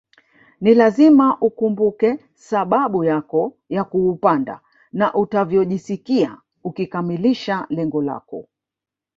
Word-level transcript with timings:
Ni 0.61 0.73
lazima 0.73 1.37
ukumbuke 1.41 2.19
sababu 2.33 3.03
yako 3.03 3.57
ya 3.69 3.83
kuupanda 3.83 4.61
na 4.93 5.13
utakavyojisikia 5.13 6.37
ukikamilisha 6.63 7.65
lengo 7.69 8.01
lako 8.01 8.47